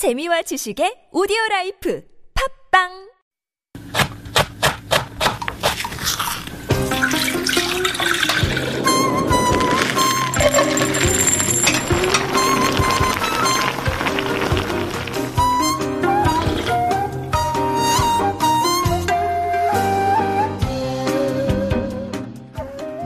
[0.00, 2.00] 재미와 지식의 오디오 라이프
[2.72, 3.10] 팝빵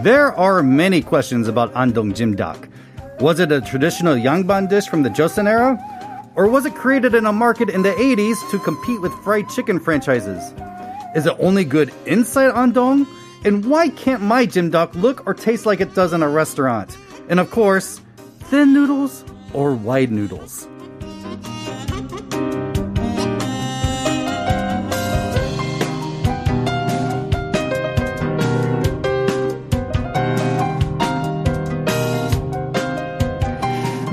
[0.05, 2.69] There are many questions about Andong Jimdak.
[3.19, 5.77] Was it a traditional Yangban dish from the Joseon era?
[6.37, 9.79] Or was it created in a market in the 80s to compete with fried chicken
[9.79, 10.43] franchises?
[11.15, 13.07] Is it only good inside Andong?
[13.45, 16.97] And why can't my Jimdak look or taste like it does in a restaurant?
[17.29, 18.01] And of course,
[18.41, 20.67] thin noodles or wide noodles?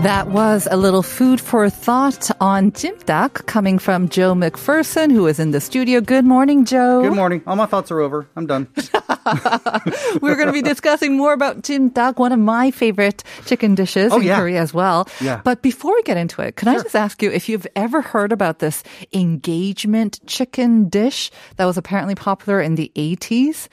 [0.01, 5.39] That was a little food for thought on Jimdak coming from Joe McPherson, who is
[5.39, 6.01] in the studio.
[6.01, 7.03] Good morning, Joe.
[7.03, 7.43] Good morning.
[7.45, 8.27] All my thoughts are over.
[8.35, 8.67] I'm done.
[10.21, 14.17] We're going to be discussing more about Jimdak, one of my favorite chicken dishes Oh,
[14.17, 14.39] in yeah.
[14.39, 15.07] Korea as well.
[15.21, 15.39] Yeah.
[15.43, 18.31] But before we get into it, can I just ask you if you've ever heard
[18.31, 18.81] about this
[19.13, 23.67] engagement chicken dish that was apparently popular in the 80s?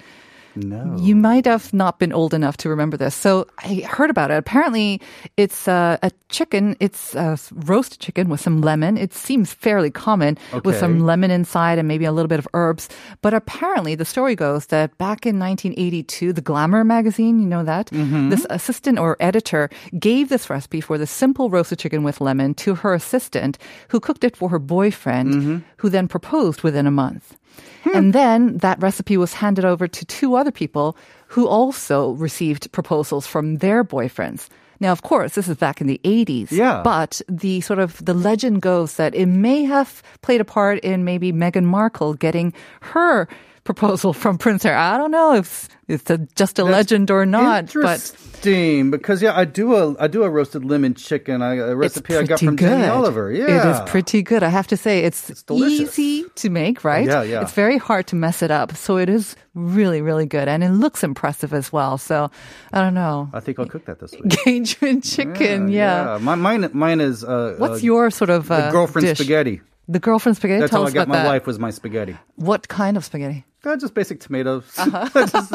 [0.64, 0.96] No.
[0.98, 3.14] You might have not been old enough to remember this.
[3.14, 4.36] So I heard about it.
[4.36, 5.00] Apparently,
[5.36, 6.76] it's uh, a chicken.
[6.80, 8.96] It's uh, a roast chicken with some lemon.
[8.96, 12.88] It seems fairly common with some lemon inside and maybe a little bit of herbs.
[13.22, 17.90] But apparently, the story goes that back in 1982, the Glamour magazine, you know that,
[17.90, 18.30] mm-hmm.
[18.30, 22.74] this assistant or editor gave this recipe for the simple roasted chicken with lemon to
[22.74, 25.58] her assistant, who cooked it for her boyfriend, mm-hmm.
[25.78, 27.37] who then proposed within a month.
[27.84, 27.96] Hmm.
[27.96, 30.96] And then that recipe was handed over to two other people
[31.28, 34.48] who also received proposals from their boyfriends.
[34.80, 36.50] Now, of course, this is back in the 80s.
[36.50, 36.82] Yeah.
[36.84, 41.04] But the sort of the legend goes that it may have played a part in
[41.04, 43.28] maybe Meghan Markle getting her
[43.68, 44.76] proposal from Prince Harry.
[44.76, 49.36] I don't know if it's a, just a legend or not, but Interesting, because yeah,
[49.36, 51.42] I do a I do a roasted lemon chicken.
[51.42, 52.68] I, a it's recipe I got from good.
[52.68, 53.30] Jamie Oliver.
[53.30, 54.42] Yeah, It is pretty good.
[54.42, 55.98] I have to say, it's, delicious.
[55.98, 57.06] easy to make, right?
[57.06, 57.42] Yeah, yeah.
[57.42, 58.74] It's very hard to mess it up.
[58.74, 60.48] So it is really, really good.
[60.48, 61.98] And it looks impressive as well.
[61.98, 62.30] So
[62.72, 63.28] I don't know.
[63.34, 64.34] I think I'll cook that this week.
[64.46, 66.16] Engagement chicken, yeah.
[66.22, 67.22] My, mine, mine is.
[67.22, 69.18] Uh, What's uh, your sort of uh, the girlfriend dish?
[69.18, 69.60] spaghetti?
[69.88, 70.60] The girlfriend spaghetti.
[70.60, 71.26] That's Tell how I got my that.
[71.26, 72.16] wife was my spaghetti.
[72.36, 73.44] What kind of spaghetti?
[73.68, 75.26] Uh, just basic tomatoes, Uh-huh.
[75.26, 75.50] Just,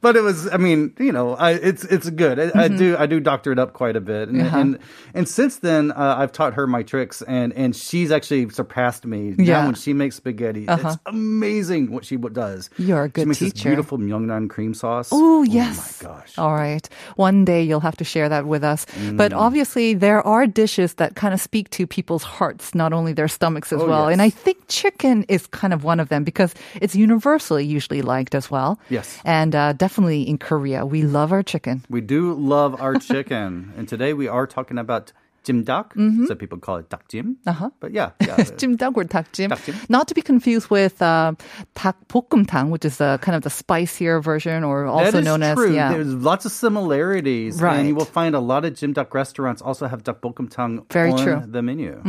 [0.00, 0.48] but it was.
[0.52, 2.38] I mean, you know, I, it's it's good.
[2.38, 4.46] I, I do I do doctor it up quite a bit, and Mm-hmm.
[4.46, 4.58] Uh-huh.
[4.58, 4.78] and,
[5.14, 9.34] and since then uh, I've taught her my tricks, and and she's actually surpassed me.
[9.38, 9.60] Yeah.
[9.60, 12.70] Now when she makes spaghetti, it's amazing what she does.
[12.78, 13.52] You're a good she makes teacher.
[13.54, 15.10] This beautiful Myeongnan cream sauce.
[15.12, 16.02] Oh, yes.
[16.02, 16.38] my gosh.
[16.38, 16.88] All right.
[17.16, 18.86] One day you'll have to share that with us.
[19.12, 19.36] But Mm.
[19.38, 23.72] obviously, there are dishes that kind of speak to people's hearts, not only their stomachs
[23.72, 24.04] as Oh, well.
[24.08, 24.12] yes.
[24.14, 28.34] And I think chicken is kind of one of them because it's universally usually liked
[28.34, 28.78] as well.
[28.90, 29.18] Yes.
[29.24, 31.84] And uh, definitely in Korea, we love our chicken.
[31.88, 35.12] We do love our chicken, and today we are talking about
[35.44, 35.92] jimdak.
[36.28, 37.36] So people call it dakjim.
[37.36, 37.48] Mm-hmm.
[37.48, 37.70] Uh-huh.
[37.80, 38.36] But yeah, yeah.
[38.36, 39.48] Jimdak or takjim.
[39.50, 39.74] Dakjim.
[39.88, 41.32] Not to be confused with uh,
[41.74, 45.68] takbokkumtang, which is uh, kind of the spicier version or also that is known true.
[45.68, 45.92] as yeah.
[45.92, 47.78] There's lots of similarities, Right.
[47.78, 51.18] and you will find a lot of Jim jimdak restaurants also have dakbokkumtang Very on
[51.18, 51.42] true.
[51.46, 52.00] the menu.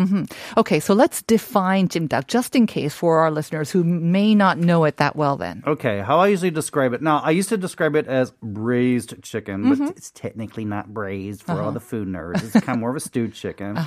[0.58, 4.58] Okay, so let's define Jim jimdak just in case for our listeners who may not
[4.58, 5.64] know it that well then.
[5.66, 7.02] Okay, how I usually describe it.
[7.02, 9.86] Now, I used to describe it as braised chicken, Mm-hmm.
[9.88, 11.66] but it's technically not braised for Uh-huh.
[11.66, 12.44] all the food nerds.
[12.46, 13.00] It's kind of more of a
[13.32, 13.78] stewed chicken.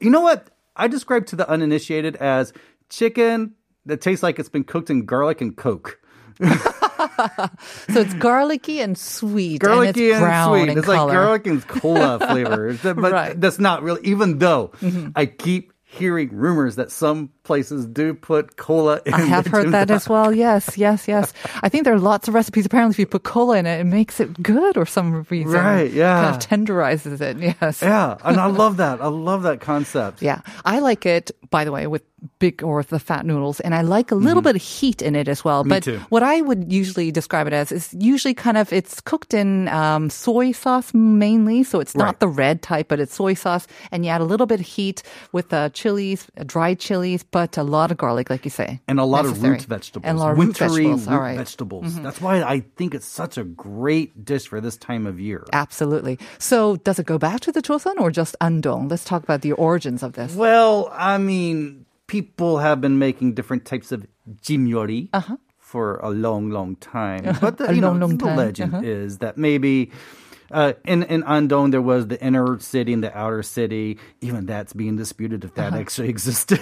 [0.00, 0.48] You know what?
[0.76, 2.52] I describe to the uninitiated as
[2.88, 3.54] chicken
[3.86, 6.00] that tastes like it's been cooked in garlic and coke.
[7.88, 10.76] So it's garlicky and sweet garlicky and it's brown sweet.
[10.78, 11.06] it's color.
[11.06, 12.72] like garlic and cola flavor.
[12.82, 13.30] But Right.
[13.32, 13.40] Mm-hmm.
[13.40, 14.72] that's not really, even though
[15.16, 19.90] I keep hearing rumors that some places do put cola in I have heard that
[19.90, 20.32] as well.
[20.32, 21.32] Yes, yes, yes.
[21.62, 22.64] I think there are lots of recipes.
[22.64, 25.52] Apparently, if you put cola in it, it makes it good or some reason.
[25.52, 26.22] Right, yeah.
[26.22, 27.36] Kind of tenderizes it.
[27.60, 27.82] Yes.
[27.82, 29.00] Yeah, and I love that.
[29.00, 30.22] I love that concept.
[30.22, 30.42] Yeah.
[30.64, 32.02] I like it, by the way, with
[32.38, 33.60] big or the fat noodles.
[33.60, 35.62] And I like a little bit of heat in it as well.
[35.62, 35.68] Mm-hmm.
[35.70, 35.98] Me but too.
[36.10, 40.10] what I would usually describe it as is usually kind of, it's cooked in um,
[40.10, 41.64] soy sauce mainly.
[41.64, 42.04] So it's Right.
[42.06, 43.66] not the red type, but it's soy sauce.
[43.90, 45.02] And you add a little bit of heat
[45.32, 48.80] with uh, chilies, dried chilies, but a lot of garlic, like you say.
[48.86, 49.48] And a lot Necessary.
[49.48, 50.08] of root vegetables.
[50.08, 51.06] And a lot of root vegetables.
[51.08, 51.38] Root right.
[51.38, 52.02] Mm-hmm.
[52.04, 55.44] That's why I think it's such a great dish for this time of year.
[55.52, 56.18] Absolutely.
[56.38, 58.88] So does it go back to the Joseon or just Andong?
[58.88, 60.34] Let's talk about the origins of this.
[60.34, 61.39] Well, I mean,
[62.06, 64.06] people have been making different types of
[64.44, 65.08] jimyori
[65.58, 67.22] for a long, long time.
[67.40, 68.36] But the, A you know, long, long the time.
[68.36, 68.84] legend Uh-huh.
[68.84, 69.90] is that maybe
[70.52, 73.98] Uh, in in Andong, there was the inner city and the outer city.
[74.20, 76.58] Even that's being disputed if that actually existed.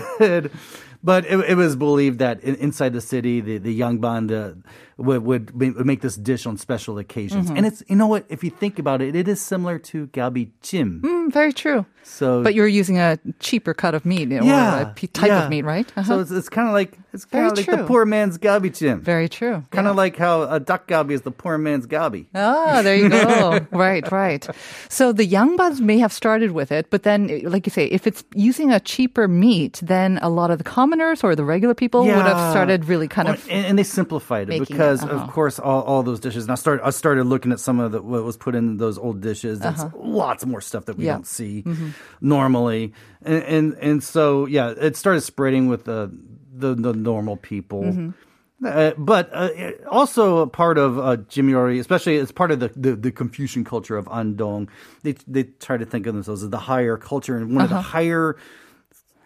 [1.03, 4.57] But it, it was believed that in, inside the city, the the Yangban the,
[4.97, 7.51] would, would would make this dish on special occasions.
[7.51, 8.25] And it's you know what?
[8.29, 11.01] If you think about it, it is similar to galbi jim.
[11.05, 11.87] Mm, very true.
[12.03, 15.45] So But you're using a cheaper cut of meat or a p- type yeah.
[15.45, 15.87] of meat, right?
[15.95, 16.19] So Uh-huh.
[16.21, 19.01] it's, it's kind of like it's kind of like the poor man's galbi jim.
[19.03, 19.63] Very true.
[19.71, 19.91] Kind Yeah.
[19.91, 22.27] of like how a dak galbi is the poor man's galbi.
[22.35, 23.61] Ah, there you go.
[23.73, 24.49] right, right.
[24.89, 28.25] So the Yangbans may have started with it, but then, like you say, if it's
[28.35, 32.15] using a cheaper meat, then a lot of the commoners or the regular people would
[32.15, 33.47] have started really kind of.
[33.51, 35.15] and, and they simplified it making it, because, uh-huh.
[35.25, 36.45] of course, all, all those dishes.
[36.45, 38.99] And I started I started looking at some of the, what was put in those
[38.99, 39.61] old dishes.
[39.61, 41.09] There's lots more stuff that we Uh-huh.
[41.09, 41.15] Yeah.
[41.15, 41.65] don't see
[42.21, 42.93] normally,
[43.23, 46.11] and, and and so yeah, it started spreading with the
[46.55, 47.83] the, the normal people.
[47.83, 48.11] Mm-hmm.
[48.67, 52.97] Uh, but uh, also a part of uh, Jimyori, especially as part of the, the,
[52.97, 54.69] the Confucian culture of Andong,
[55.05, 57.79] they they try to think of themselves as the higher culture, and one of Uh-huh.
[57.79, 58.37] the higher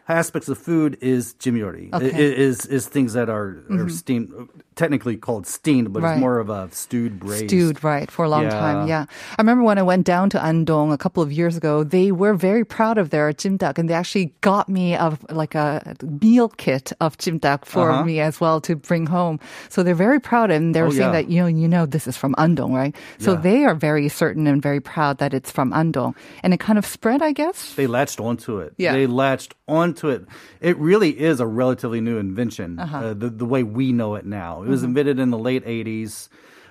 [0.09, 1.93] aspects of food is jimyori.
[1.93, 2.37] Okay.
[2.37, 3.89] Is is things that are, are mm-hmm.
[3.89, 6.13] steamed, technically called steamed, but Right.
[6.13, 7.49] it's more of a stewed braised.
[7.49, 8.87] Stewed, right, for a long time.
[8.89, 8.93] Yeah.
[8.93, 9.05] Yeah.
[9.39, 12.35] I remember when I went down to Andong a couple of years ago, they were
[12.35, 16.93] very proud of their jimdak and they actually got me a, like a meal kit
[17.01, 18.05] of jimdak for Uh-huh.
[18.05, 19.39] me as well to bring home.
[19.69, 21.23] So they're very proud and they were Oh, saying yeah.
[21.23, 22.95] that, you know, you know, this is from Andong, right?
[23.19, 23.41] So Yeah.
[23.41, 26.15] they are very certain and very proud that it's from Andong.
[26.43, 27.75] And it kind of spread, I guess.
[27.75, 28.75] They latched onto it.
[28.79, 28.93] Yeah.
[28.93, 30.27] They latched onto it.
[30.61, 32.97] It really is a relatively new invention, Uh-huh.
[32.99, 34.62] uh, the, the way we know it now.
[34.63, 34.89] It was mm-hmm.
[34.89, 36.29] invented in the late 80s.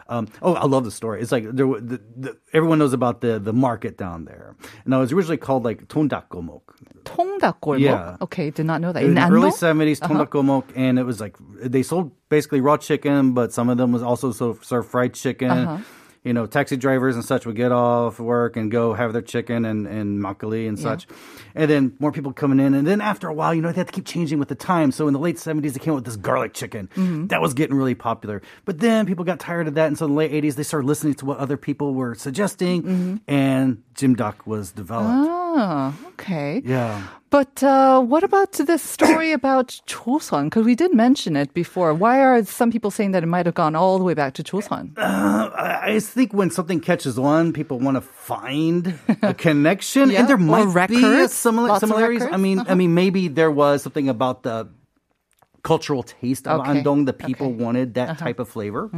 [0.10, 1.22] Um, oh, I love the story.
[1.22, 4.58] It's like there, the, the, everyone knows about the the market down there.
[4.86, 6.64] Now it's originally called like Tondakgolmok.
[7.04, 7.80] Tondakgolmok.
[7.80, 8.18] Yeah.
[8.20, 9.04] Okay, did not know that.
[9.04, 10.74] In, in the early seventies, Tondakgolmok, uh-huh.
[10.76, 14.34] and it was like they sold basically raw chicken, but some of them was also
[14.34, 15.50] served fried chicken.
[15.50, 15.84] Uh-huh
[16.24, 19.66] you know taxi drivers and such would get off work and go have their chicken
[19.66, 21.08] and, and makgeolli and such.
[21.56, 22.74] And then more people coming in.
[22.76, 24.92] And then after a while you know they had to keep changing with the time.
[24.92, 27.28] So in the late 70s they came out with this garlic chicken Mm-hmm.
[27.28, 28.42] that was getting really popular.
[28.66, 29.88] But then people got tired of that.
[29.88, 32.84] And so in the late 80s they started listening to what other people were suggesting
[32.84, 33.16] Mm-hmm.
[33.28, 35.30] and jimdak was developed.
[35.30, 36.62] Ah, okay.
[36.64, 40.44] yeah But uh, what about this story about Choson?
[40.46, 41.94] Because we did mention it before.
[41.94, 44.44] Why are some people saying that it might have gone all the way back to
[44.44, 44.92] Choson?
[45.00, 50.28] I I think when something catches on, people want to find a connection, Yeah, and
[50.30, 52.22] there might be a records, simila- lots similarities.
[52.22, 52.34] I records.
[52.36, 52.38] Uh-huh.
[52.38, 54.68] mean, I mean, maybe there was something about the
[55.64, 57.06] cultural taste of Okay, andong.
[57.06, 57.56] The people okay.
[57.56, 57.66] Uh-huh.
[57.66, 58.90] wanted that type of flavor.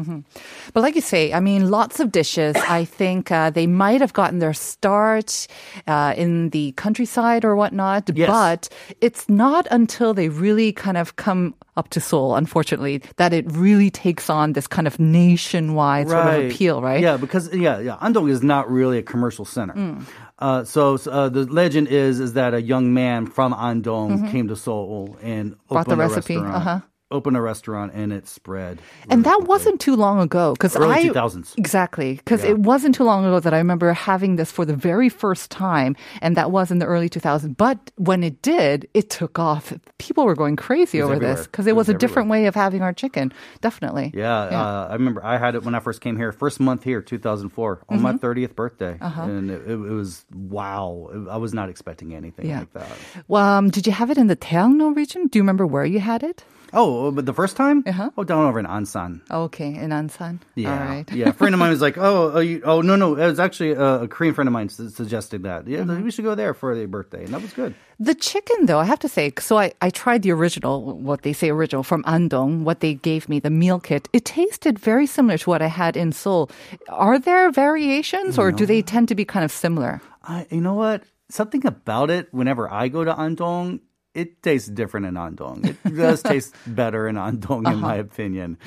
[0.74, 2.56] But like you say, I mean, lots of dishes.
[2.56, 5.48] I think uh, they might have gotten their start
[5.88, 8.10] uh, in the countryside or whatnot.
[8.13, 8.30] Yes.
[8.30, 8.69] But
[9.01, 13.89] it's not until they really kind of come up to Seoul, unfortunately, that it really
[13.89, 17.01] takes on this kind of nationwide sort of appeal, right?
[17.01, 19.74] Yeah, because yeah, yeah, Andong is not really a commercial center.
[19.74, 20.06] Mm.
[20.39, 24.31] Uh, so uh, the legend is is that a young man from Andong Mm-hmm.
[24.31, 26.56] came to Seoul and Brought the a recipe, restaurant.
[26.56, 26.80] uh-huh.
[27.13, 28.81] Opened a restaurant and it spread.
[29.07, 29.48] And that quickly.
[29.48, 31.54] wasn't too long ago because I 2000s.
[31.57, 32.50] exactly because Yeah.
[32.51, 35.95] it wasn't too long ago that I remember having this for the very first time,
[36.24, 37.56] and that was in the early 2000s.
[37.56, 39.71] But when it did, it took off.
[40.00, 42.56] People were going crazy over this because It it was, was a different way of
[42.56, 43.31] having our chicken.
[43.62, 44.12] Definitely.
[44.15, 47.00] Yeah, Uh, I remember I had it when I first came here, first month here,
[47.01, 48.25] 2004, on my Mm-hmm.
[48.25, 49.21] 30th birthday, Uh-huh.
[49.21, 51.10] and it, it, it was wow.
[51.30, 52.60] I was not expecting anything Yeah.
[52.60, 52.89] like that.
[53.27, 55.27] Well, um, did you have it in the Daehangno region?
[55.27, 56.44] Do you remember where you had it?
[56.74, 58.10] Oh, but the first time, Uh-huh.
[58.18, 59.22] oh, down over in Ansan.
[59.30, 60.39] Okay, in Ansan.
[60.56, 61.12] Yeah, All right.
[61.13, 61.30] yeah.
[61.30, 63.72] A friend of mine was like, "Oh, oh, you, oh no, no." It was actually
[63.74, 65.68] a, a Korean friend of mine su- suggested that.
[65.68, 66.03] Yeah, Mm-hmm.
[66.03, 67.75] we should go there for their birthday, and that was good.
[68.00, 71.32] The chicken, though, I have to say, so I, I tried the original, what they
[71.32, 74.10] say original from Andong, what they gave me, the meal kit.
[74.12, 76.50] It tasted very similar to what I had in Seoul.
[76.89, 80.01] Are there variations or do they tend to be kind of similar?
[80.24, 81.03] I, you know what?
[81.30, 82.34] Something about it.
[82.34, 83.80] Whenever I go to Andong,
[84.13, 85.65] it tastes different in Andong.
[85.65, 87.77] It does taste better in Andong, in uh-huh.
[87.77, 88.58] my opinion.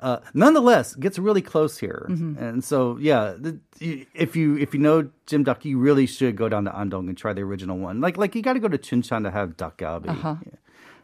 [0.00, 2.38] Uh, nonetheless, it gets really close here, mm-hmm.
[2.42, 3.34] and so yeah.
[3.38, 7.18] The, if you if you know Jimdak, you really should go down to Andong and
[7.18, 8.00] try the original one.
[8.00, 10.10] Like like you got to go to Chuncheon to have dak galbi.
[10.10, 10.36] Uh-huh.
[10.46, 10.52] Yeah.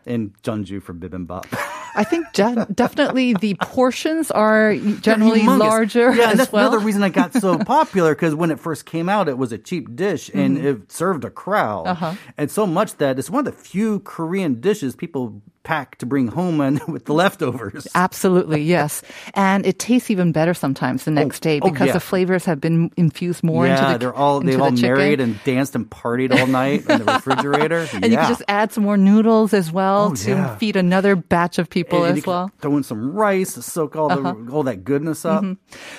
[0.07, 1.47] And Jeonju for bibimbap.
[1.95, 6.66] I think definitely the portions are generally larger Yeah, and that's well.
[6.68, 9.59] another reason it got so popular because when it first came out, it was a
[9.59, 12.04] cheap dish and it served a crowd, Mm-hmm.
[12.04, 12.14] Uh-huh.
[12.37, 16.28] and so much that it's one of the few Korean dishes people pack to bring
[16.28, 17.87] home and with the leftovers.
[17.94, 19.02] Absolutely, yes.
[19.34, 21.92] And it tastes even better sometimes the next day oh, because yeah.
[21.92, 24.70] the flavors have been infused more into yeah, the they're all into they the all
[24.70, 24.82] chicken.
[24.96, 27.87] married and danced and partied all night in the refrigerator.
[27.92, 30.56] and you can just add some more noodles as well Oh, to yeah.
[30.56, 32.44] feed another batch of people and, and as well.
[32.44, 32.60] Uh-huh.
[32.60, 35.44] Throw in some rice to soak all the all that goodness up.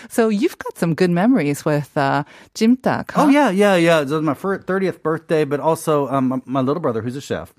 [0.09, 2.23] So you've got some good memories with uh,
[2.55, 3.11] jimdak.
[3.11, 3.25] Huh?
[3.25, 4.01] Oh yeah, yeah, yeah.
[4.01, 7.53] It was my thirtieth birthday, but also um, my, my little brother, who's a chef,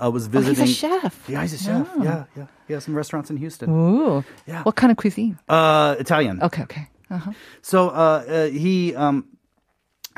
[0.00, 0.66] uh was Oh, visiting.
[0.66, 1.24] he's a chef.
[1.28, 1.88] Yeah, he's a chef.
[2.02, 2.46] Yeah, yeah.
[2.66, 3.70] He has some restaurants in Houston.
[3.70, 4.24] Ooh.
[4.46, 4.62] Yeah.
[4.62, 5.38] What kind of cuisine?
[5.48, 6.42] Uh, Italian.
[6.42, 6.88] Okay, okay.
[7.10, 7.32] Uh-huh.
[7.62, 9.26] So uh, uh, he, um,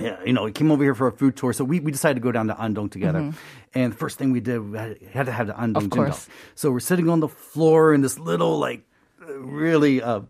[0.01, 1.53] yeah, you know, he came over here for a food tour.
[1.53, 3.33] So we, we decided to go down to Andong together.
[3.75, 5.99] And the first thing we did, we had, had to have the Andong Mm-hmm.
[6.01, 6.29] Course.
[6.55, 8.83] So we're sitting on the floor in this little like.
[9.29, 10.21] Really, uh,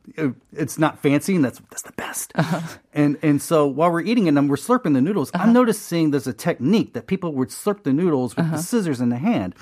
[0.53, 2.33] it's not fancy, and that's that's the best.
[2.35, 2.61] Uh-huh.
[2.95, 6.33] And and so while we're eating and we're slurping the noodles, I'm noticing there's a
[6.33, 8.57] technique that people would slurp the noodles with Uh-huh.
[8.57, 9.55] the scissors in the hand,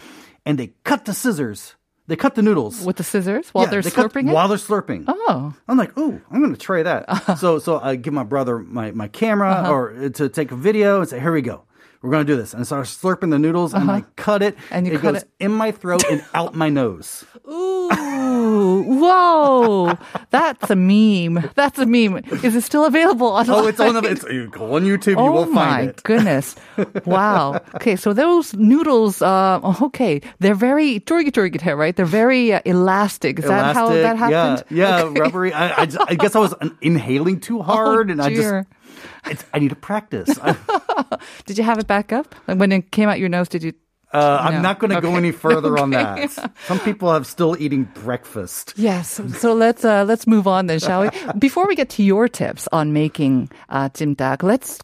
[0.47, 1.75] and they cut the scissors,
[2.07, 4.33] they cut the noodles With the scissors while Yeah, they're they slurping it?
[4.35, 5.05] While they're slurping.
[5.09, 5.55] Oh.
[5.67, 7.39] I'm like, ooh, I'm gonna try that.
[7.39, 9.73] So so I give my brother my, my camera Uh-huh.
[9.73, 11.65] or uh, to take a video and say, here we go.
[12.03, 12.53] We're gonna do this.
[12.53, 14.55] And so I start slurping the noodles and I cut it.
[14.55, 14.67] Uh-huh.
[14.77, 17.25] And you it cut goes it- in my throat and out my nose.
[17.49, 17.89] Ooh,
[18.45, 19.97] Whoa!
[20.31, 21.51] That's a meme.
[21.55, 22.19] That's a meme.
[22.43, 23.65] Is it still available online?
[23.65, 24.05] Oh, it's on.
[24.05, 25.17] It's you go on YouTube.
[25.17, 25.97] Oh, you will oh find it.
[25.97, 26.57] my goodness!
[27.07, 27.61] Wow.
[27.77, 29.23] Okay, so those noodles.
[29.23, 31.33] Uh, okay, they're very torgi
[31.77, 31.97] right?
[31.97, 33.39] They're very uh, elastic.
[33.39, 34.65] Is that how that happened?
[34.71, 35.21] Yeah, yeah okay.
[35.21, 35.53] rubbery.
[35.53, 38.67] I, I, just, I, guess I was inhaling too oh, hard, oh, and dear.
[39.25, 39.45] I just.
[39.55, 40.39] I need to practice.
[41.47, 42.35] did you have it back up?
[42.47, 43.73] Like when it came out your nose, did you
[44.15, 44.61] uh, I'm No.
[44.63, 46.31] not going to go any further on that.
[46.69, 48.73] Some people have still eating breakfast.
[48.77, 49.21] Yes.
[49.39, 51.11] So let's uh, let's move on then, shall we?
[51.39, 54.79] Before we get to your tips on making uh, jimdak, let's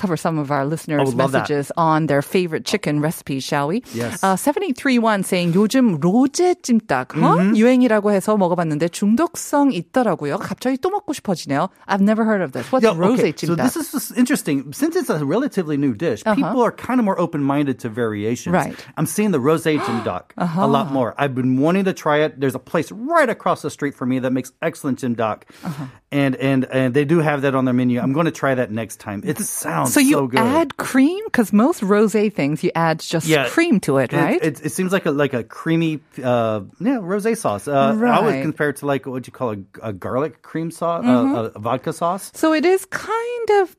[0.00, 1.48] cover some of our listeners' would love that.
[1.48, 3.82] messages on their favorite chicken recipes, shall we?
[3.94, 4.22] Yes.
[4.22, 7.16] Uh, 7831 saying 요즘 로제 찜닭 어?
[7.16, 7.56] Mm-hmm.
[7.56, 10.36] 유행이라고 해서 먹어봤는데 중독성 있더라고요.
[10.36, 11.70] 갑자기 또 먹고 싶어지네요.
[11.88, 12.70] I've never heard of this.
[12.70, 13.32] What's Yeah, rose okay.
[13.32, 13.48] 찜닭?
[13.48, 14.70] So this is just interesting.
[14.74, 18.52] Since it's a relatively new dish, people are kind of more open-minded to variations.
[18.54, 18.68] Uh-huh.
[18.68, 18.74] Right.
[18.76, 18.92] Uh-huh.
[18.98, 21.14] I'm seeing the rosé jimdak a lot more.
[21.16, 22.38] I've been wanting to try it.
[22.38, 25.86] There's a place right across the street from me that makes excellent jimdak, Uh-huh.
[26.12, 27.96] and and and they do have that on their menu.
[27.98, 29.22] I'm going to try that next time.
[29.24, 33.97] It sounds so you add cream because most rosé things you add just cream to
[33.97, 34.41] it, right?
[34.41, 37.67] It, it, seems like a like a creamy, uh, yeah, rosé sauce.
[37.67, 38.41] Uh, I would Right.
[38.41, 41.35] compare it to like what you call a, a garlic cream sauce, Mm-hmm.
[41.35, 42.31] uh, a vodka sauce.
[42.33, 43.75] So it is kind of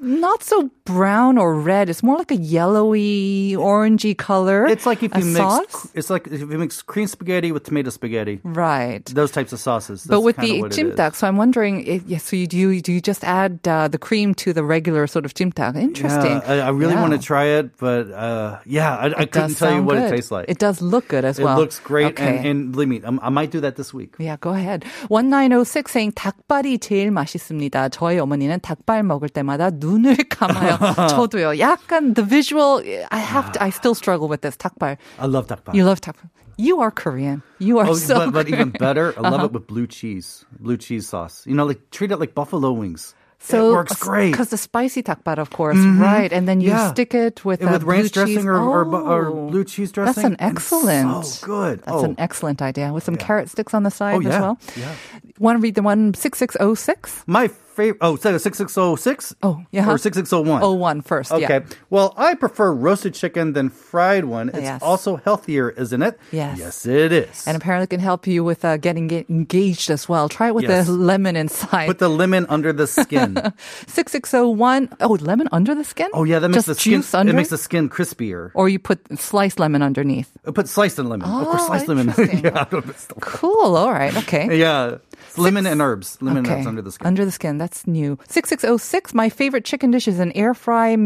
[0.00, 1.88] not so brown or red.
[1.88, 4.66] It's more like a yellowy, orangey color.
[4.66, 8.40] It's like if you mix it's like if you mix cream spaghetti with tomato spaghetti.
[8.42, 9.04] Right.
[9.06, 10.04] Those types of sauces.
[10.06, 13.00] but with the jimdak, so I'm wondering if yeah, so you do you, do you
[13.00, 15.76] just add uh, the cream to the regular sort of jimdak?
[15.76, 16.32] Interesting.
[16.32, 17.00] Yeah, I, I really yeah.
[17.00, 20.12] want to try it, but uh, yeah, I, I couldn't tell you what good.
[20.12, 20.46] it tastes like.
[20.48, 21.56] It does look good as well.
[21.56, 22.38] It looks great okay.
[22.38, 24.14] and, and believe me, I'm, i might do that this week.
[24.18, 24.84] Yeah, go ahead.
[25.08, 27.88] 1906 saying 닭발이 제일 맛있습니다.
[27.90, 30.79] 저희 어머니는 닭발 먹을 때마다 눈을 감아요.
[31.11, 31.59] 저도요.
[31.59, 32.79] 약간 the visual
[33.11, 34.95] I have to I still struggle with this 닭발.
[35.19, 35.75] I love dakbal.
[35.75, 36.31] You love 닭발.
[36.55, 37.43] You are Korean.
[37.59, 38.79] You are Oh, so but, but even Korean.
[38.79, 39.45] better, I love Uh-huh.
[39.45, 41.43] it with blue cheese, blue cheese sauce.
[41.45, 43.15] You know, like treat it like buffalo wings.
[43.39, 44.31] So it works great.
[44.35, 46.27] because the spicy 닭발, of course, right?
[46.27, 46.91] And then you Yeah.
[46.91, 48.35] stick it with And uh, with ranch blue cheese.
[48.43, 49.47] dressing or, or, bu- or Oh.
[49.47, 50.35] blue cheese That's dressing.
[50.35, 51.23] an and it's excellent.
[51.25, 51.79] So good.
[51.87, 52.11] That's oh.
[52.11, 54.41] an excellent idea with some carrot sticks on the side Oh, as yeah.
[54.43, 54.59] well.
[54.75, 54.91] Yeah.
[55.39, 57.23] Want to read the one six six oh six?
[57.31, 57.98] My favorite.
[58.00, 59.34] Oh, so 6606?
[59.42, 59.90] Oh, yeah.
[59.90, 60.62] Or 6601?
[60.62, 61.32] Oh, one first.
[61.32, 61.42] Okay.
[61.60, 61.76] Yeah.
[61.90, 64.48] Well, I prefer roasted chicken than fried one.
[64.48, 64.82] It's Yes.
[64.82, 66.18] also healthier, isn't it?
[66.32, 66.58] Yes.
[66.58, 67.46] Yes, it is.
[67.46, 70.28] And apparently can help you with uh, getting get engaged as well.
[70.28, 70.86] Try it with Yes.
[70.86, 71.86] the lemon inside.
[71.88, 73.36] Put the lemon under the skin.
[73.86, 74.88] 6601.
[75.00, 76.08] Oh, lemon under the skin?
[76.14, 76.92] oh yeah, that makes Just the skin.
[77.00, 78.50] juice under It makes the skin crispier.
[78.54, 80.30] Or you put sliced lemon underneath.
[80.44, 81.22] Put sliced lemon.
[81.22, 82.08] of course, Oh, sliced lemon.
[82.18, 83.76] yeah, I don't know, it's still- Cool.
[83.76, 84.16] All right.
[84.24, 84.58] Okay.
[84.58, 84.98] yeah.
[85.36, 86.18] Lemon and herbs.
[86.20, 86.52] Lemon okay.
[86.52, 87.06] and herbs under the skin.
[87.06, 87.58] Under the skin.
[87.58, 88.18] That's new.
[88.28, 89.14] 6606.
[89.14, 90.96] My favorite chicken dish is an air fry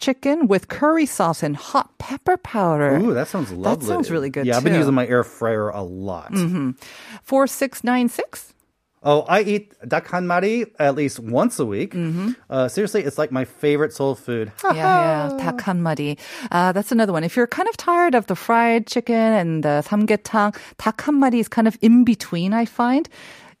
[0.00, 2.96] chicken with curry sauce and hot pepper powder.
[2.96, 3.86] Ooh, that sounds lovely.
[3.86, 4.46] That sounds really good.
[4.46, 4.58] Yeah, too.
[4.58, 6.32] I've been using my air fryer a lot.
[6.32, 6.70] Mm-hmm.
[7.22, 8.54] Four six nine six.
[9.02, 11.94] Oh, I eat dak hanmari at least once a week.
[11.94, 12.32] Mm-hmm.
[12.50, 14.52] Uh, seriously, it's like my favorite soul food.
[14.64, 16.18] yeah, yeah, dak hanmari.
[16.50, 17.24] Uh, that's another one.
[17.24, 21.48] If you're kind of tired of the fried chicken and the samgyetang, dak hanmari is
[21.48, 23.08] kind of in between, I find.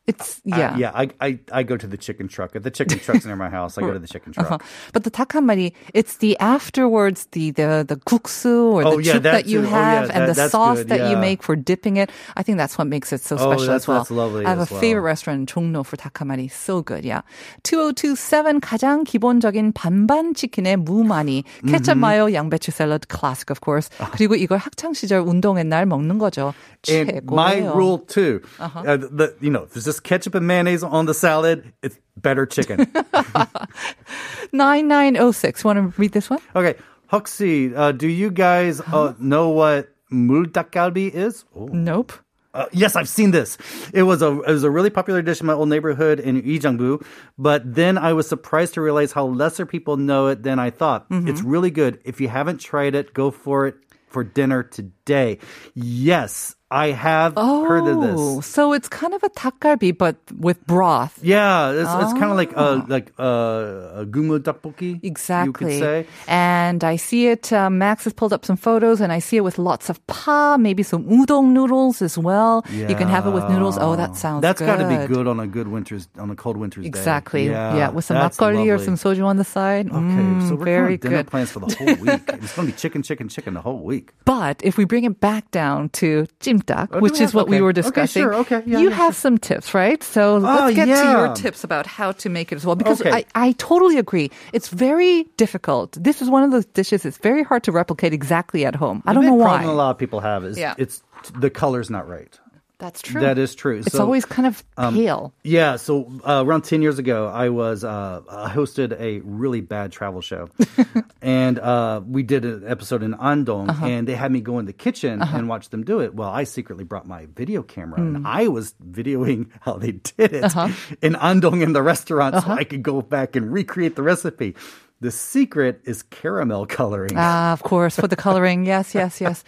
[0.06, 0.74] It's yeah.
[0.74, 2.56] I, yeah, I, I I go to the chicken truck.
[2.56, 4.48] If the chicken truck's near my house, I go to the chicken uh-huh.
[4.48, 4.62] truck.
[4.62, 4.90] Uh-huh.
[4.92, 9.18] But the dak hanmari, it's the afterwards the the the guksu or oh, the yeah,
[9.18, 11.10] that, you have oh, yeah, and the sauce good, that yeah.
[11.10, 12.10] you make for dipping it.
[12.34, 13.98] I think that's what makes it so oh, special as well.
[13.98, 14.46] That's lovely.
[14.46, 14.80] I have a well.
[14.80, 16.50] favorite restaurant in Jongno for dak hanmari.
[16.50, 17.04] So good.
[17.04, 17.22] Yeah.
[17.62, 22.00] 2027 가장 기본적인 반반 치킨의 무마니, 케첩 mm-hmm.
[22.00, 23.90] 마요 양배추 샐러드 클래식 of course.
[24.12, 26.54] 그리고 이걸 학창 시절 운동회 날 먹는 거죠.
[26.82, 27.20] 최고예요.
[27.30, 28.40] my rule too.
[28.58, 28.80] Uh-huh.
[28.80, 32.78] Uh, the, you know, this just ketchup and mayonnaise on the salad, it's better chicken.
[34.52, 35.64] 9906.
[35.64, 36.38] Want to read this one?
[36.54, 36.76] okay,
[37.08, 41.44] Huxley, uh, do you guys uh, know what muldakalbi is?
[41.56, 41.66] Oh.
[41.66, 42.12] Nope.
[42.54, 43.58] Uh, yes, I've seen this.
[43.92, 47.04] It was a it was a really popular dish in my old neighborhood in Uijeongbu,
[47.38, 51.08] but then I was surprised to realize how lesser people know it than I thought.
[51.10, 51.28] Mm-hmm.
[51.28, 52.00] It's really good.
[52.04, 53.76] If you haven't tried it, go for it
[54.08, 55.38] for dinner today.
[55.74, 58.46] Yes, I have heard of Oh, this.
[58.46, 61.18] so it's kind of a takgalbi, but with broth.
[61.22, 65.00] Yeah, it's, it's kind of like uh like uh, a gungmul tteokbokki.
[65.02, 65.74] Exactly.
[65.74, 66.06] You could say.
[66.28, 69.40] And I see it, uh, Max has pulled up some photos and I see it
[69.42, 72.64] with lots of pa, maybe some udon noodles as well.
[72.70, 72.88] Yeah.
[72.88, 73.76] You can have it with noodles.
[73.76, 76.56] Oh, that sounds That's got to be good on a good winter's on a cold
[76.56, 77.46] winter's Exactly.
[77.46, 77.50] day.
[77.50, 77.78] Exactly.
[77.80, 79.88] Yeah, with some makgeolli or some soju on the side.
[79.88, 81.30] Okay, Mm, so we're very going dinner good.
[81.32, 82.22] plans for the whole week.
[82.28, 84.12] it's going to be chicken, chicken, chicken the whole week.
[84.24, 86.26] But if we bring it back down to
[86.60, 87.62] jimdak, Oh, which we is what we okay.
[87.62, 90.02] were Okay, discussing, sure, okay, yeah, you yeah, have some tips, right?
[90.02, 92.76] So oh, let's Oh, get to your tips about how to make it as well.
[92.76, 93.12] Because Okay.
[93.12, 94.30] I, I totally agree.
[94.52, 95.96] It's very difficult.
[96.00, 99.02] This is one of those dishes it's very hard to replicate exactly at home.
[99.06, 99.48] I The don't know why.
[99.58, 100.74] problem a lot of people have is Yeah.
[100.78, 101.02] it's
[101.34, 102.38] the color's not right.
[102.80, 103.20] That's true.
[103.20, 103.78] That is true.
[103.78, 105.32] It's So, always kind of um, pale.
[105.44, 109.92] Yeah, so uh, around 10 years ago, I was uh, I hosted a really bad
[109.92, 110.48] travel show.
[111.22, 113.86] and uh, we did an episode in Andong, Uh-huh.
[113.86, 116.14] and they had me go in the kitchen and watch them do it.
[116.14, 118.16] Well, I secretly brought my video camera, Hmm.
[118.16, 120.68] and I was videoing how they did it Uh-huh.
[121.02, 124.56] in Andong in the restaurant so I could go back and recreate the recipe.
[125.02, 127.12] The secret is caramel coloring.
[127.16, 128.66] Ah, of course, for the coloring.
[128.66, 129.44] Yes, yes, yes.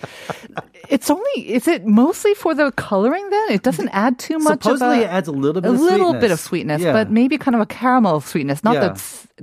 [0.89, 3.51] It's only, is it mostly for the coloring then?
[3.51, 6.13] It doesn't add too much Supposedly of it adds a little bit a of little
[6.13, 6.21] sweetness.
[6.23, 6.93] bit of sweetness, Yeah.
[6.95, 8.89] but maybe kind of a caramel sweetness, not Yeah.
[8.89, 8.95] the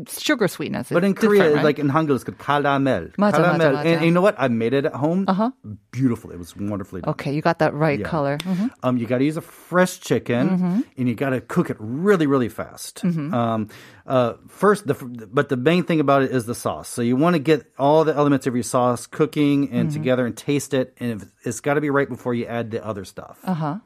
[0.08, 0.88] sugar sweetness.
[0.90, 1.64] But in It's Korea, different, right?
[1.64, 3.08] like in Hangul, it's called caramel.
[3.18, 3.58] 맞아, caramel.
[3.58, 3.78] 맞아, 맞아.
[3.80, 4.34] And, and you know what?
[4.38, 5.24] I made it at home.
[5.28, 5.50] Uh-huh.
[5.90, 6.30] Beautiful.
[6.30, 7.10] It was wonderfully done.
[7.10, 8.08] okay, you got that right Yeah.
[8.08, 8.38] color.
[8.38, 8.70] Mhm.
[8.82, 10.80] Um, you got to use a fresh chicken, Mm-hmm.
[10.98, 13.04] and you got to cook it really, really fast.
[13.04, 13.68] Um,
[14.06, 16.88] uh, first, the, but the main thing about it is the sauce.
[16.88, 20.00] So you want to get all the elements of your sauce cooking and Mm-hmm.
[20.00, 23.04] together and taste it, and it's got to be right before you add the other
[23.04, 23.38] stuff.
[23.44, 23.78] Uh-huh.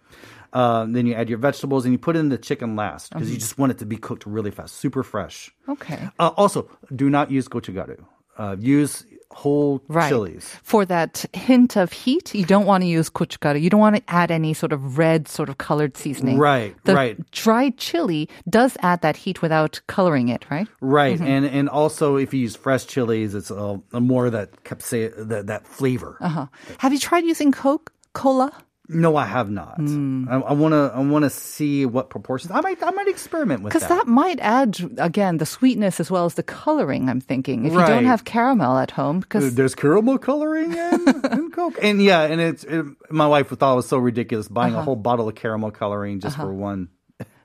[0.53, 3.33] Um, then you add your vegetables, and you put in the chicken last because Mm-hmm.
[3.33, 5.51] you just want it to be cooked really fast, super fresh.
[5.67, 6.09] Okay.
[6.19, 7.97] Uh, also, do not use gochugaru.
[8.37, 10.09] Uh, use whole Right.
[10.09, 10.45] chilies.
[10.61, 13.59] For that hint of heat, you don't want to use gochugaru.
[13.59, 16.37] You don't want to add any sort of red, sort of colored seasoning.
[16.37, 17.31] Right, The right.
[17.31, 20.67] dried chili does add that heat without coloring it, right?
[20.81, 21.27] Right, Mm-hmm.
[21.27, 25.65] and and also if you use fresh chilies, it's a more that capsa that that
[25.67, 26.17] flavor.
[26.21, 26.45] Uh-huh.
[26.77, 28.51] Have you tried using Coke, cola?
[28.93, 29.77] No, I have not.
[29.77, 30.27] Hmm.
[30.29, 32.51] I, I wanna I wanna see what proportions.
[32.51, 34.05] I might I might experiment with Because that.
[34.05, 37.65] that might add, again, the sweetness as well as the coloring, I'm thinking.
[37.65, 42.01] If you don't have caramel at home, because There's caramel coloring in, in Coke, and
[42.01, 44.81] yeah, and it's it, my wife thought it was so ridiculous buying Uh-huh.
[44.81, 46.89] a whole bottle of caramel coloring just for one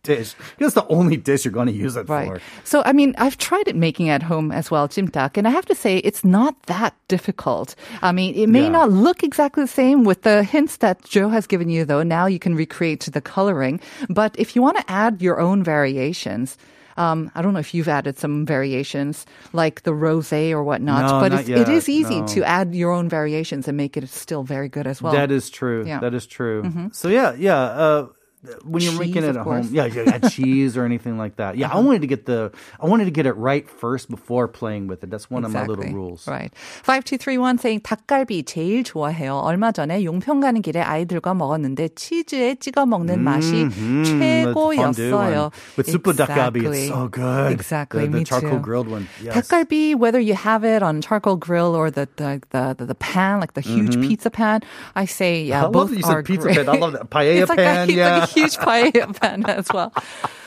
[0.03, 0.35] dish.
[0.59, 2.29] That's the only dish you're going to use it Right.
[2.29, 2.41] for.
[2.65, 5.67] So, I mean, I've tried it making at home as well, jimdak, and I have
[5.67, 7.75] to say it's not that difficult.
[8.03, 8.69] I mean, it may Yeah.
[8.71, 12.03] not look exactly the same with the hints that Joe has given you, though.
[12.03, 13.81] Now you can recreate the coloring.
[14.09, 16.57] But if you want to add your own variations,
[16.97, 21.21] um, I don't know if you've added some variations like the rosé or whatnot, No,
[21.21, 22.27] but it's, it is easy no.
[22.27, 25.13] to add your own variations and make it still very good as well.
[25.13, 25.85] That is true.
[25.87, 25.97] Yeah.
[25.97, 26.05] Mm-hmm.
[26.05, 26.91] That is true.
[26.93, 27.57] So yeah, yeah.
[27.57, 28.07] Uh,
[28.68, 29.68] when you're making Cheese, it of at course.
[29.68, 31.56] home, yeah, you add cheese or anything like that.
[31.56, 34.88] Yeah, I wanted to get the I wanted to get it right first before playing
[34.88, 35.10] with it.
[35.10, 36.28] That's one of my little rules.
[36.28, 36.52] Right.
[36.84, 39.40] 5231 saying 닭갈비 제일 좋아해요.
[39.40, 44.44] 얼마 전에 용평 가는 길에 아이들과 먹었는데 치즈에 찍어 먹는 맛이 Mm, that's a
[44.76, 45.40] fondue 최고였어요.
[45.48, 45.52] one.
[45.78, 46.84] With super dakgabi, Exactly.
[46.84, 47.52] it's so good.
[47.54, 48.06] Exactly.
[48.08, 48.60] The, the me charcoal too.
[48.60, 49.08] grilled one.
[49.24, 49.48] Yes.
[49.48, 53.40] 닭갈비, whether you have it on charcoal grill or the the the, the, the pan,
[53.40, 54.60] like the huge pizza pan,
[55.00, 55.64] I say yeah, Mm-hmm.
[55.64, 56.66] I love both that you are said pizza great.
[56.68, 56.68] pan.
[56.68, 57.10] I love that.
[57.10, 58.20] Paella it's like pan, A, it's yeah.
[58.20, 59.93] like a huge paella pan as well.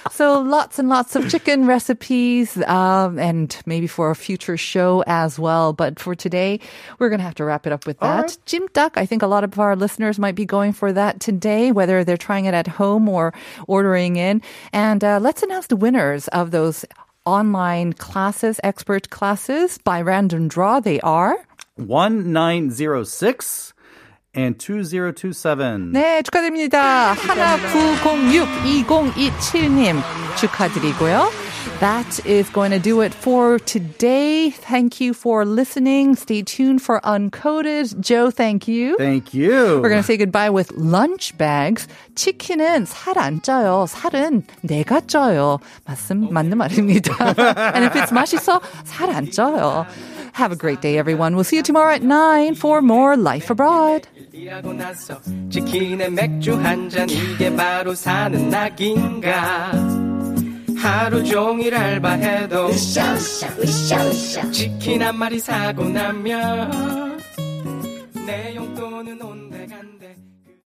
[0.09, 5.37] So lots and lots of chicken recipes, um, and maybe for a future show as
[5.37, 5.73] well.
[5.73, 6.59] But for today,
[6.97, 8.21] we're gonna have to wrap it up with that.
[8.21, 8.37] right.
[8.45, 12.03] Jimdak, I think a lot of our listeners might be going for that today, whether
[12.03, 13.33] they're trying it at home or
[13.67, 14.41] ordering in.
[14.73, 16.83] And uh, let's announce the winners of those
[17.25, 20.79] online classes, expert classes by random draw.
[20.79, 21.37] They are.
[21.77, 23.73] 1906
[24.34, 25.92] and 2027.
[25.92, 27.12] 네, 축하드립니다.
[27.14, 28.46] 하나 906
[28.84, 30.00] 2027님
[30.38, 31.30] 축하드리고요.
[31.80, 34.48] That is going to do it for today.
[34.50, 36.14] Thank you for listening.
[36.16, 38.00] Stay tuned for Uncoded.
[38.00, 38.96] Joe, thank you.
[38.96, 39.80] Thank you.
[39.82, 41.86] We're going to say goodbye with lunch bags.
[42.14, 43.86] 치킨은 살 안 쪄요.
[43.88, 45.58] 살은 내가 쪄요.
[45.84, 47.12] 맞음, 맞는 말입니다.
[47.74, 49.84] and if it's 맛있어, 살 안 쪄요.
[50.34, 51.34] Have a great day, everyone.
[51.34, 54.06] We'll see you tomorrow at 9 for more Life Abroad.
[54.32, 55.18] 일하고 나서
[55.50, 59.72] 치킨에 맥주 한 잔 이게 바로 사는 낙인가
[60.76, 62.70] 하루 종일 알바해도
[64.52, 67.18] 치킨 한 마리 사고 나면
[68.26, 69.08] 내 용돈